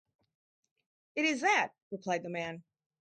“It 1.13 1.25
is 1.25 1.41
that,” 1.41 1.73
replied 1.91 2.23
the 2.23 2.29
man. 2.31 2.63